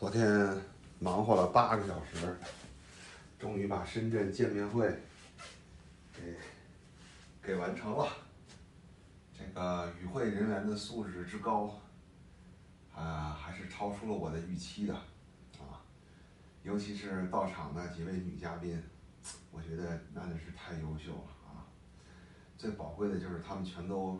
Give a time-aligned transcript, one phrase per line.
[0.00, 0.56] 昨天
[0.98, 2.34] 忙活了八个小时，
[3.38, 4.88] 终于把深圳见面会
[6.10, 6.38] 给
[7.42, 8.08] 给完成了。
[9.38, 11.78] 这个与会人员的素质之高，
[12.96, 14.94] 啊，还是超出了我的预期的，
[15.58, 15.84] 啊，
[16.62, 18.82] 尤其是到场的几位女嘉宾，
[19.50, 21.68] 我觉得那真是太优秀了啊！
[22.56, 24.18] 最宝贵的就是她们全都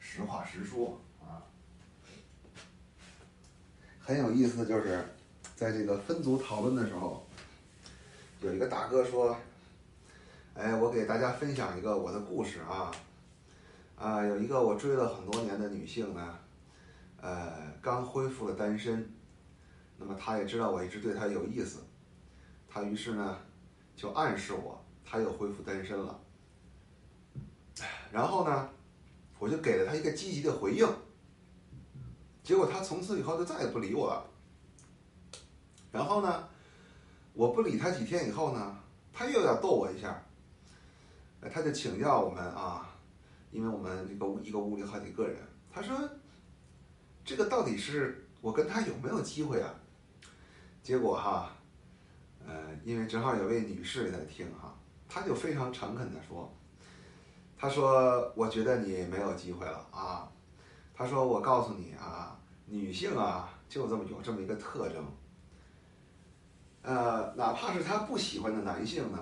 [0.00, 1.46] 实话实说啊。
[4.00, 5.04] 很有意思的就是，
[5.60, 7.22] 在这个分组讨论的时候，
[8.40, 9.36] 有一个大哥说
[10.56, 12.90] ：“哎，我给大家分享一个我的故事啊，
[13.94, 16.38] 啊，有一个我追了很多年的女性呢，
[17.20, 19.06] 呃，刚恢复了单身，
[19.98, 21.80] 那么她也知道我一直对她有意思，
[22.66, 23.36] 她于是呢
[23.94, 26.18] 就暗示我她又恢复单身了，
[28.10, 28.70] 然后呢，
[29.38, 30.88] 我就给了她一个积极的回应。”
[32.42, 34.26] 结果他从此以后就再也不理我了。
[35.92, 36.48] 然后呢，
[37.32, 38.76] 我不理他几天以后呢，
[39.12, 40.22] 他又要逗我一下，
[41.52, 42.88] 他就请教我们啊，
[43.50, 45.36] 因为我们这个一个屋里好几个人，
[45.72, 45.96] 他说，
[47.24, 49.74] 这个到底是我跟他有没有机会啊？
[50.82, 51.52] 结果哈，
[52.46, 52.54] 呃，
[52.84, 54.74] 因为正好有位女士在听哈，
[55.08, 56.52] 她就非常诚恳的说，
[57.56, 60.26] 她说我觉得你没有机会了啊。
[60.92, 65.02] 他说：“我告诉你啊，女性啊，就这么有这么一个特征。
[66.82, 69.18] 呃，哪怕是她不喜欢的男性呢，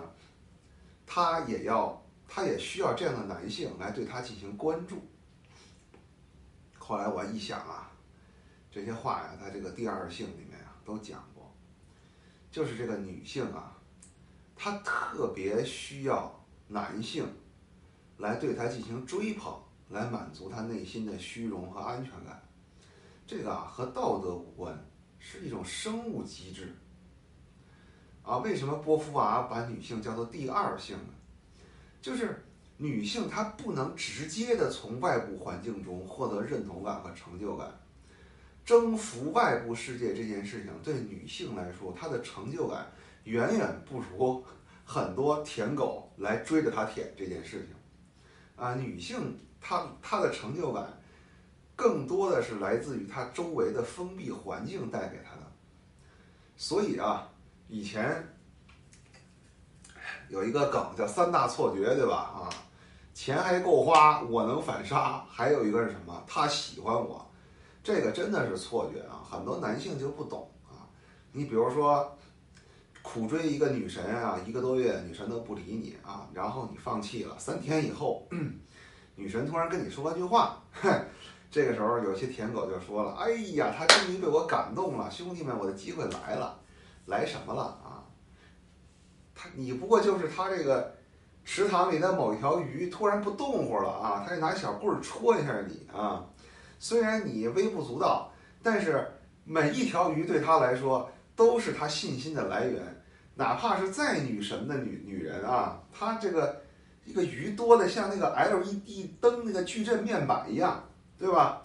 [1.06, 5.02] 她也要，她也需要这样的男性来对她进行关注。”
[6.78, 7.90] 后来我一想啊，
[8.70, 11.52] 这些话呀，在这个第二性里面啊都讲过，
[12.50, 13.76] 就是这个女性啊，
[14.56, 17.26] 她特别需要男性
[18.16, 19.54] 来对她进行追捧。
[19.90, 22.42] 来满足她内心的虚荣和安全感，
[23.26, 24.78] 这个啊和道德无关，
[25.18, 26.76] 是一种生物机制。
[28.28, 31.14] 啊，为什么波伏娃把女性叫做第二性呢？
[32.02, 32.44] 就是
[32.76, 37.66] 女性她不能直接的从外部环境中获得认同感和成就感，
[38.66, 42.86] 征服外部世界这件事情对女性来说，她的成就感
[43.24, 44.44] 远远不如
[44.84, 47.68] 很多舔狗来追着她舔这件事情。
[48.56, 49.38] 啊，女性。
[49.60, 50.86] 她她的成就感，
[51.74, 55.42] 更多的是来自于她周围的封闭环境带给她的。
[56.56, 57.28] 所以啊，
[57.68, 58.26] 以前
[60.28, 62.16] 有一个梗叫三大错觉，对吧？
[62.16, 62.48] 啊，
[63.14, 66.22] 钱还够花，我能反杀，还有一个是什么？
[66.26, 67.30] 他喜欢我，
[67.82, 69.22] 这个真的是错觉啊！
[69.28, 70.88] 很多男性就不懂啊。
[71.32, 72.16] 你比如说，
[73.02, 78.26] 苦追一个女神啊，一个多月女神都不理你啊，然后你放弃了，三天以后。
[79.14, 80.88] 女神突然跟你说了句话，哼，
[81.50, 86.56] 这个时候有些舔狗就说了：“哎呀，他终于被我感动了，兄弟们，我的机会来了，
[87.08, 88.06] 来什么了啊？
[89.34, 90.94] 他你不过就是他这个
[91.44, 96.24] 池塘里的某一条鱼突然不动活了啊，他就拿小棍儿戳一下你啊。
[96.78, 98.30] 虽然你微不足道，
[98.62, 99.04] 但是
[99.44, 102.80] 每一条鱼对他来说都是他信心的来源，
[103.34, 106.62] 哪怕是再女神的女女人啊，他这个。”
[107.08, 110.84] 一个鱼多的像那个 LED 灯那个矩阵面板一样，
[111.18, 111.62] 对吧？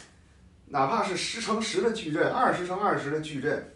[0.67, 3.75] 哪怕是十乘十的矩阵，二十乘二十的矩阵，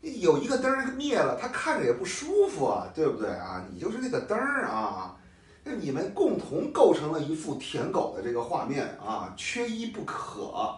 [0.00, 3.64] 有一个灯灭了，它看着也不舒服啊，对不对啊？
[3.72, 5.16] 你就是那个灯儿啊，
[5.64, 10.74] 那你们共同构成了一副舔狗的这个画面啊，缺一不可，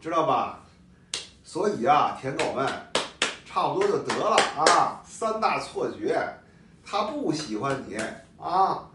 [0.00, 0.60] 知道吧？
[1.44, 2.68] 所以啊，舔狗们，
[3.44, 6.20] 差不多就得了啊，三大错觉，
[6.84, 7.96] 他不喜欢你
[8.38, 8.88] 啊。